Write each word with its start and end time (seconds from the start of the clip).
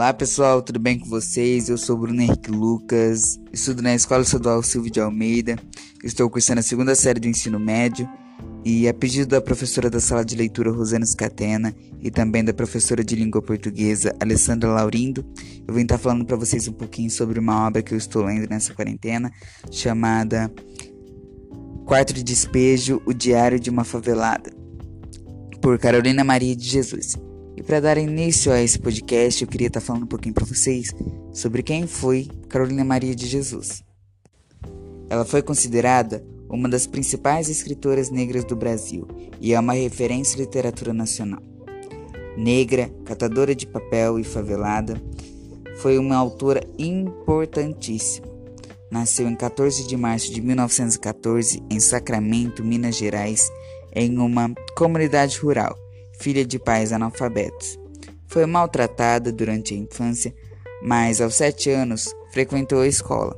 Olá 0.00 0.14
pessoal, 0.14 0.62
tudo 0.62 0.78
bem 0.78 0.98
com 0.98 1.04
vocês? 1.04 1.68
Eu 1.68 1.76
sou 1.76 1.94
Bruno 1.94 2.22
Henrique 2.22 2.50
Lucas, 2.50 3.38
estudo 3.52 3.82
na 3.82 3.94
Escola 3.94 4.22
Estadual 4.22 4.62
Silvio 4.62 4.90
de 4.90 4.98
Almeida, 4.98 5.58
estou 6.02 6.30
cursando 6.30 6.60
a 6.60 6.62
segunda 6.62 6.94
série 6.94 7.20
do 7.20 7.28
ensino 7.28 7.60
médio 7.60 8.08
e 8.64 8.88
a 8.88 8.94
pedido 8.94 9.28
da 9.28 9.42
professora 9.42 9.90
da 9.90 10.00
sala 10.00 10.24
de 10.24 10.34
leitura 10.34 10.72
Rosana 10.72 11.04
Scatena 11.04 11.74
e 12.00 12.10
também 12.10 12.42
da 12.42 12.54
professora 12.54 13.04
de 13.04 13.14
língua 13.14 13.42
portuguesa 13.42 14.16
Alessandra 14.18 14.70
Laurindo, 14.70 15.22
eu 15.68 15.74
vim 15.74 15.82
estar 15.82 15.98
falando 15.98 16.24
para 16.24 16.34
vocês 16.34 16.66
um 16.66 16.72
pouquinho 16.72 17.10
sobre 17.10 17.38
uma 17.38 17.66
obra 17.66 17.82
que 17.82 17.92
eu 17.92 17.98
estou 17.98 18.24
lendo 18.24 18.48
nessa 18.48 18.72
quarentena 18.72 19.30
chamada 19.70 20.50
Quarto 21.84 22.14
de 22.14 22.22
Despejo, 22.22 23.02
o 23.04 23.12
Diário 23.12 23.60
de 23.60 23.68
uma 23.68 23.84
Favelada, 23.84 24.50
por 25.60 25.78
Carolina 25.78 26.24
Maria 26.24 26.56
de 26.56 26.64
Jesus. 26.66 27.18
E 27.56 27.62
para 27.62 27.80
dar 27.80 27.98
início 27.98 28.52
a 28.52 28.62
esse 28.62 28.78
podcast, 28.78 29.42
eu 29.42 29.48
queria 29.48 29.66
estar 29.66 29.80
falando 29.80 30.04
um 30.04 30.06
pouquinho 30.06 30.34
para 30.34 30.46
vocês 30.46 30.94
sobre 31.32 31.62
quem 31.62 31.86
foi 31.86 32.28
Carolina 32.48 32.84
Maria 32.84 33.14
de 33.14 33.26
Jesus. 33.26 33.82
Ela 35.08 35.24
foi 35.24 35.42
considerada 35.42 36.24
uma 36.48 36.68
das 36.68 36.86
principais 36.86 37.48
escritoras 37.48 38.10
negras 38.10 38.44
do 38.44 38.56
Brasil 38.56 39.06
e 39.40 39.52
é 39.52 39.60
uma 39.60 39.72
referência 39.72 40.36
à 40.36 40.40
literatura 40.40 40.92
nacional. 40.92 41.42
Negra, 42.36 42.90
catadora 43.04 43.54
de 43.54 43.66
papel 43.66 44.18
e 44.18 44.24
favelada, 44.24 45.00
foi 45.78 45.98
uma 45.98 46.16
autora 46.16 46.62
importantíssima. 46.78 48.28
Nasceu 48.90 49.28
em 49.28 49.36
14 49.36 49.86
de 49.86 49.96
março 49.96 50.32
de 50.32 50.40
1914 50.40 51.62
em 51.70 51.78
Sacramento, 51.78 52.64
Minas 52.64 52.96
Gerais, 52.96 53.50
em 53.94 54.18
uma 54.18 54.52
comunidade 54.76 55.38
rural 55.38 55.76
filha 56.20 56.44
de 56.44 56.58
pais 56.58 56.92
analfabetos. 56.92 57.78
Foi 58.26 58.46
maltratada 58.46 59.32
durante 59.32 59.74
a 59.74 59.76
infância, 59.76 60.34
mas 60.82 61.20
aos 61.20 61.34
sete 61.34 61.70
anos 61.70 62.14
frequentou 62.32 62.82
a 62.82 62.86
escola. 62.86 63.34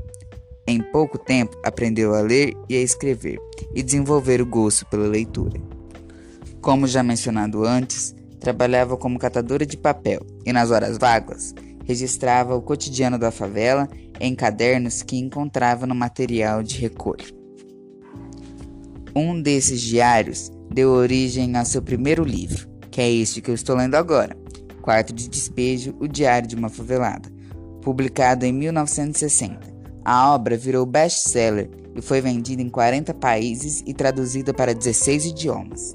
Em 0.66 0.80
pouco 0.80 1.16
tempo 1.16 1.56
aprendeu 1.64 2.14
a 2.14 2.20
ler 2.20 2.54
e 2.68 2.76
a 2.76 2.80
escrever 2.80 3.38
e 3.74 3.82
desenvolver 3.82 4.42
o 4.42 4.46
gosto 4.46 4.84
pela 4.86 5.06
leitura. 5.06 5.60
Como 6.60 6.86
já 6.86 7.02
mencionado 7.02 7.64
antes, 7.64 8.14
trabalhava 8.38 8.96
como 8.96 9.18
catadora 9.18 9.64
de 9.64 9.76
papel 9.76 10.20
e 10.44 10.52
nas 10.52 10.70
horas 10.70 10.98
vagas 10.98 11.54
registrava 11.84 12.54
o 12.54 12.62
cotidiano 12.62 13.18
da 13.18 13.30
favela 13.30 13.88
em 14.20 14.34
cadernos 14.34 15.02
que 15.02 15.16
encontrava 15.16 15.86
no 15.86 15.94
material 15.94 16.62
de 16.62 16.78
recolha. 16.78 17.26
Um 19.14 19.40
desses 19.40 19.80
diários 19.80 20.50
deu 20.72 20.90
origem 20.90 21.56
ao 21.56 21.64
seu 21.64 21.82
primeiro 21.82 22.24
livro, 22.24 22.68
que 22.92 23.00
é 23.00 23.10
este 23.10 23.40
que 23.40 23.50
eu 23.50 23.54
estou 23.54 23.74
lendo 23.74 23.94
agora, 23.94 24.36
Quarto 24.82 25.14
de 25.14 25.26
Despejo, 25.26 25.96
O 25.98 26.06
Diário 26.06 26.46
de 26.46 26.54
uma 26.54 26.68
Favelada, 26.68 27.32
publicado 27.80 28.44
em 28.44 28.52
1960. 28.52 29.72
A 30.04 30.34
obra 30.34 30.58
virou 30.58 30.84
best-seller 30.84 31.70
e 31.96 32.02
foi 32.02 32.20
vendida 32.20 32.60
em 32.60 32.68
40 32.68 33.14
países 33.14 33.82
e 33.86 33.94
traduzida 33.94 34.52
para 34.52 34.74
16 34.74 35.26
idiomas. 35.26 35.94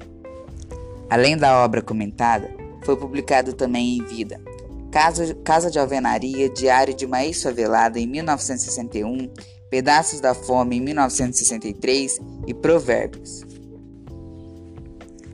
Além 1.08 1.36
da 1.36 1.64
obra 1.64 1.80
comentada, 1.80 2.50
foi 2.82 2.96
publicado 2.96 3.52
também 3.52 3.98
em 3.98 4.04
vida 4.04 4.40
Casa, 4.90 5.34
Casa 5.36 5.70
de 5.70 5.78
Alvenaria, 5.78 6.48
Diário 6.48 6.94
de 6.94 7.06
uma 7.06 7.24
Ex-Favelada 7.24 8.00
em 8.00 8.06
1961, 8.06 9.30
Pedaços 9.70 10.20
da 10.20 10.34
Fome 10.34 10.78
em 10.78 10.80
1963 10.80 12.18
e 12.46 12.54
Provérbios. 12.54 13.44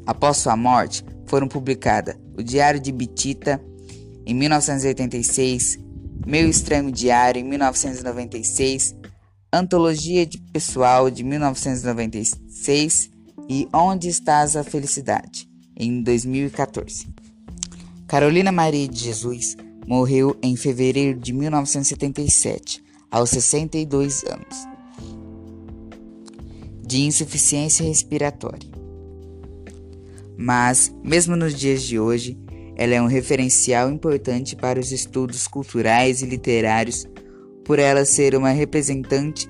Após 0.04 0.38
sua 0.38 0.56
morte, 0.56 1.04
foram 1.34 1.48
publicadas 1.48 2.14
O 2.38 2.44
Diário 2.44 2.78
de 2.78 2.92
Bitita, 2.92 3.60
em 4.24 4.32
1986, 4.32 5.80
Meu 6.24 6.48
Estranho 6.48 6.92
Diário, 6.92 7.40
em 7.40 7.44
1996, 7.44 8.94
Antologia 9.52 10.24
de 10.24 10.38
Pessoal, 10.52 11.10
de 11.10 11.24
1996 11.24 13.10
e 13.48 13.66
Onde 13.74 14.08
Estás 14.08 14.54
a 14.54 14.62
Felicidade, 14.62 15.48
em 15.76 16.04
2014. 16.04 17.08
Carolina 18.06 18.52
Maria 18.52 18.86
de 18.86 19.00
Jesus 19.00 19.56
morreu 19.88 20.38
em 20.40 20.54
fevereiro 20.54 21.18
de 21.18 21.32
1977, 21.32 22.80
aos 23.10 23.30
62 23.30 24.22
anos, 24.22 24.68
de 26.86 27.02
insuficiência 27.02 27.84
respiratória. 27.84 28.73
Mas, 30.44 30.94
mesmo 31.02 31.36
nos 31.36 31.54
dias 31.54 31.82
de 31.82 31.98
hoje, 31.98 32.38
ela 32.76 32.92
é 32.92 33.00
um 33.00 33.06
referencial 33.06 33.90
importante 33.90 34.54
para 34.54 34.78
os 34.78 34.92
estudos 34.92 35.48
culturais 35.48 36.20
e 36.20 36.26
literários, 36.26 37.06
por 37.64 37.78
ela 37.78 38.04
ser 38.04 38.34
uma 38.34 38.50
representante 38.50 39.48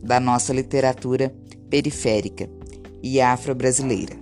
da 0.00 0.20
nossa 0.20 0.52
literatura 0.52 1.34
periférica 1.68 2.48
e 3.02 3.20
afro-brasileira. 3.20 4.14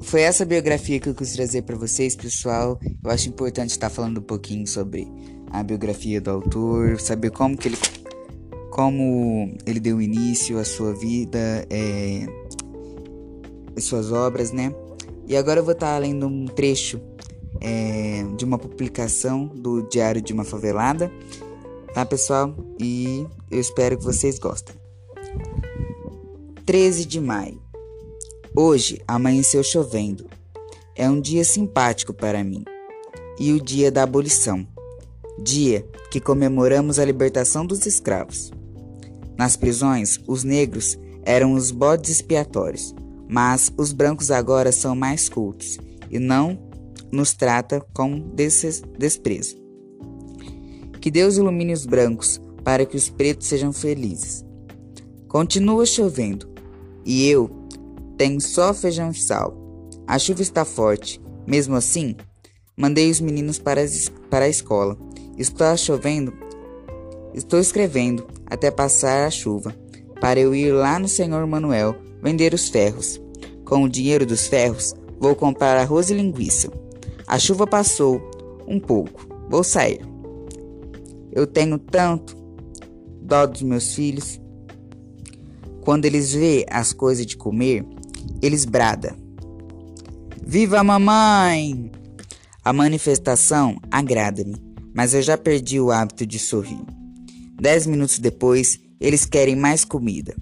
Foi 0.00 0.22
essa 0.22 0.44
biografia 0.44 0.98
que 0.98 1.08
eu 1.08 1.14
quis 1.14 1.34
trazer 1.34 1.62
para 1.62 1.76
vocês, 1.76 2.16
pessoal. 2.16 2.80
Eu 3.04 3.12
acho 3.12 3.28
importante 3.28 3.70
estar 3.70 3.90
falando 3.90 4.18
um 4.18 4.24
pouquinho 4.24 4.66
sobre 4.66 5.06
a 5.52 5.62
biografia 5.62 6.20
do 6.20 6.32
autor, 6.32 6.98
saber 6.98 7.30
como 7.30 7.56
que 7.56 7.68
ele 7.68 7.76
como 8.74 9.54
ele 9.64 9.78
deu 9.78 10.02
início 10.02 10.58
à 10.58 10.64
sua 10.64 10.92
vida, 10.92 11.64
é, 11.70 12.26
suas 13.78 14.10
obras, 14.10 14.50
né? 14.50 14.74
E 15.28 15.36
agora 15.36 15.60
eu 15.60 15.64
vou 15.64 15.74
estar 15.74 15.96
lendo 15.98 16.26
um 16.26 16.46
trecho 16.46 17.00
é, 17.60 18.24
de 18.36 18.44
uma 18.44 18.58
publicação 18.58 19.46
do 19.46 19.82
Diário 19.82 20.20
de 20.20 20.32
uma 20.32 20.42
Favelada, 20.42 21.08
tá, 21.94 22.04
pessoal? 22.04 22.52
E 22.76 23.24
eu 23.48 23.60
espero 23.60 23.96
que 23.96 24.02
vocês 24.02 24.40
gostem. 24.40 24.74
13 26.66 27.04
de 27.04 27.20
maio. 27.20 27.62
Hoje 28.56 29.00
amanheceu 29.06 29.62
chovendo. 29.62 30.26
É 30.96 31.08
um 31.08 31.20
dia 31.20 31.44
simpático 31.44 32.12
para 32.12 32.42
mim. 32.42 32.64
E 33.38 33.52
o 33.52 33.60
dia 33.60 33.92
da 33.92 34.02
abolição. 34.02 34.66
Dia 35.38 35.86
que 36.10 36.18
comemoramos 36.18 36.98
a 36.98 37.04
libertação 37.04 37.64
dos 37.64 37.86
escravos. 37.86 38.50
Nas 39.36 39.56
prisões, 39.56 40.20
os 40.26 40.44
negros 40.44 40.98
eram 41.24 41.54
os 41.54 41.70
bodes 41.70 42.10
expiatórios, 42.10 42.94
mas 43.28 43.72
os 43.76 43.92
brancos 43.92 44.30
agora 44.30 44.70
são 44.70 44.94
mais 44.94 45.28
cultos 45.28 45.78
e 46.10 46.18
não 46.18 46.58
nos 47.10 47.32
trata 47.32 47.84
com 47.92 48.20
desprezo. 48.98 49.56
Que 51.00 51.10
Deus 51.10 51.36
ilumine 51.36 51.72
os 51.72 51.86
brancos 51.86 52.40
para 52.62 52.86
que 52.86 52.96
os 52.96 53.08
pretos 53.08 53.46
sejam 53.46 53.72
felizes. 53.72 54.44
Continua 55.28 55.84
chovendo 55.84 56.48
e 57.04 57.28
eu 57.28 57.50
tenho 58.16 58.40
só 58.40 58.72
feijão 58.72 59.10
e 59.10 59.14
sal. 59.14 59.56
A 60.06 60.18
chuva 60.18 60.42
está 60.42 60.64
forte. 60.64 61.20
Mesmo 61.46 61.74
assim, 61.74 62.16
mandei 62.76 63.10
os 63.10 63.20
meninos 63.20 63.58
para, 63.58 63.82
para 64.30 64.46
a 64.46 64.48
escola. 64.48 64.96
Está 65.36 65.76
chovendo 65.76 66.32
Estou 67.34 67.58
escrevendo 67.58 68.24
até 68.54 68.70
passar 68.70 69.26
a 69.26 69.30
chuva, 69.30 69.74
para 70.20 70.40
eu 70.40 70.54
ir 70.54 70.72
lá 70.72 70.98
no 70.98 71.08
Senhor 71.08 71.46
Manuel 71.46 71.94
vender 72.22 72.54
os 72.54 72.68
ferros. 72.68 73.20
Com 73.64 73.84
o 73.84 73.88
dinheiro 73.88 74.24
dos 74.24 74.46
ferros, 74.46 74.94
vou 75.18 75.34
comprar 75.34 75.76
arroz 75.76 76.10
e 76.10 76.14
linguiça. 76.14 76.70
A 77.26 77.38
chuva 77.38 77.66
passou 77.66 78.20
um 78.66 78.78
pouco, 78.80 79.26
vou 79.48 79.62
sair. 79.62 80.00
Eu 81.32 81.46
tenho 81.46 81.78
tanto 81.78 82.36
dó 83.20 83.46
dos 83.46 83.62
meus 83.62 83.94
filhos. 83.94 84.40
Quando 85.82 86.04
eles 86.04 86.32
vê 86.32 86.64
as 86.70 86.92
coisas 86.92 87.26
de 87.26 87.36
comer, 87.36 87.84
eles 88.40 88.64
brada. 88.64 89.14
Viva 90.46 90.80
a 90.80 90.84
mamãe! 90.84 91.90
A 92.64 92.72
manifestação 92.72 93.76
agrada-me, 93.90 94.56
mas 94.94 95.12
eu 95.12 95.20
já 95.20 95.36
perdi 95.36 95.80
o 95.80 95.90
hábito 95.90 96.24
de 96.24 96.38
sorrir. 96.38 96.80
Dez 97.60 97.86
minutos 97.86 98.18
depois, 98.18 98.80
eles 99.00 99.24
querem 99.24 99.56
mais 99.56 99.84
comida. 99.84 100.34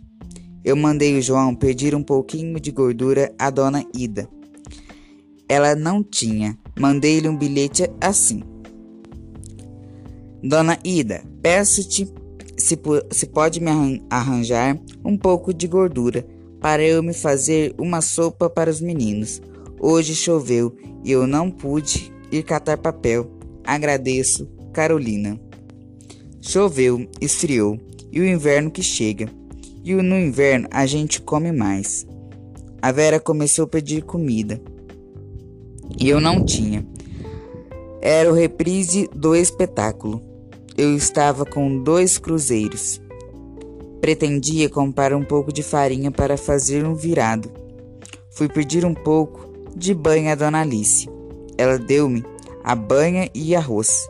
Eu 0.64 0.76
mandei 0.76 1.18
o 1.18 1.22
João 1.22 1.54
pedir 1.54 1.94
um 1.94 2.02
pouquinho 2.02 2.58
de 2.60 2.70
gordura 2.70 3.34
à 3.38 3.50
dona 3.50 3.84
Ida. 3.94 4.28
Ela 5.48 5.74
não 5.74 6.02
tinha. 6.02 6.56
Mandei-lhe 6.78 7.28
um 7.28 7.36
bilhete 7.36 7.90
assim: 8.00 8.42
Dona 10.42 10.78
Ida, 10.84 11.22
peço-te 11.42 12.08
se, 12.56 12.78
se 13.10 13.26
pode 13.26 13.60
me 13.60 14.02
arranjar 14.08 14.78
um 15.04 15.16
pouco 15.16 15.52
de 15.52 15.66
gordura 15.66 16.26
para 16.60 16.82
eu 16.82 17.02
me 17.02 17.12
fazer 17.12 17.74
uma 17.76 18.00
sopa 18.00 18.48
para 18.48 18.70
os 18.70 18.80
meninos. 18.80 19.42
Hoje 19.80 20.14
choveu 20.14 20.74
e 21.04 21.10
eu 21.10 21.26
não 21.26 21.50
pude 21.50 22.12
ir 22.30 22.44
catar 22.44 22.78
papel. 22.78 23.28
Agradeço, 23.64 24.48
Carolina. 24.72 25.38
Choveu, 26.44 27.08
esfriou, 27.20 27.78
e 28.10 28.20
o 28.20 28.26
inverno 28.26 28.68
que 28.68 28.82
chega. 28.82 29.28
E 29.84 29.94
no 29.94 30.18
inverno 30.18 30.66
a 30.72 30.84
gente 30.86 31.22
come 31.22 31.52
mais. 31.52 32.04
A 32.82 32.90
Vera 32.90 33.20
começou 33.20 33.64
a 33.64 33.68
pedir 33.68 34.02
comida. 34.02 34.60
E 36.00 36.08
eu 36.08 36.20
não 36.20 36.44
tinha. 36.44 36.84
Era 38.00 38.28
o 38.28 38.34
reprise 38.34 39.08
do 39.14 39.36
espetáculo. 39.36 40.20
Eu 40.76 40.96
estava 40.96 41.46
com 41.46 41.80
dois 41.80 42.18
cruzeiros. 42.18 43.00
Pretendia 44.00 44.68
comprar 44.68 45.14
um 45.14 45.24
pouco 45.24 45.52
de 45.52 45.62
farinha 45.62 46.10
para 46.10 46.36
fazer 46.36 46.84
um 46.84 46.96
virado. 46.96 47.52
Fui 48.32 48.48
pedir 48.48 48.84
um 48.84 48.94
pouco 48.94 49.48
de 49.76 49.94
banha 49.94 50.32
a 50.32 50.34
Dona 50.34 50.62
Alice. 50.62 51.08
Ela 51.56 51.78
deu-me 51.78 52.24
a 52.64 52.74
banha 52.74 53.30
e 53.32 53.54
arroz. 53.54 54.08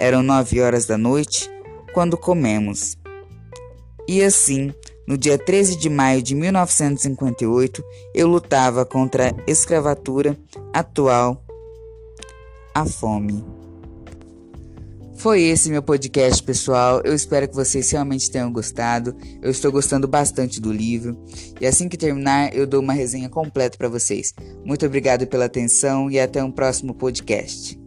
Eram 0.00 0.22
nove 0.22 0.62
horas 0.62 0.86
da 0.86 0.96
noite 0.96 1.52
quando 1.94 2.18
comemos. 2.18 2.98
E 4.06 4.22
assim, 4.22 4.74
no 5.06 5.16
dia 5.16 5.38
13 5.38 5.76
de 5.76 5.88
maio 5.88 6.20
de 6.20 6.34
1958, 6.34 7.82
eu 8.14 8.26
lutava 8.26 8.84
contra 8.84 9.30
a 9.30 9.34
escravatura 9.46 10.36
atual, 10.72 11.42
a 12.74 12.84
fome. 12.84 13.42
Foi 15.16 15.40
esse 15.42 15.70
meu 15.70 15.82
podcast, 15.82 16.42
pessoal. 16.42 17.00
Eu 17.02 17.14
espero 17.14 17.48
que 17.48 17.54
vocês 17.54 17.90
realmente 17.90 18.30
tenham 18.30 18.52
gostado. 18.52 19.16
Eu 19.40 19.50
estou 19.50 19.72
gostando 19.72 20.06
bastante 20.06 20.60
do 20.60 20.70
livro. 20.70 21.16
E 21.60 21.66
assim 21.66 21.88
que 21.88 21.96
terminar, 21.96 22.54
eu 22.54 22.66
dou 22.66 22.82
uma 22.82 22.92
resenha 22.92 23.30
completa 23.30 23.78
para 23.78 23.88
vocês. 23.88 24.34
Muito 24.64 24.84
obrigado 24.84 25.26
pela 25.26 25.46
atenção 25.46 26.10
e 26.10 26.20
até 26.20 26.44
um 26.44 26.50
próximo 26.50 26.92
podcast. 26.92 27.83